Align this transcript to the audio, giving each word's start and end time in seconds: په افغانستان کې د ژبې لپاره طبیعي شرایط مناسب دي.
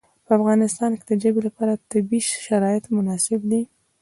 په 0.25 0.31
افغانستان 0.39 0.91
کې 0.97 1.05
د 1.07 1.11
ژبې 1.23 1.41
لپاره 1.47 1.81
طبیعي 1.91 2.21
شرایط 2.45 2.85
مناسب 2.97 3.39
دي. 3.51 3.61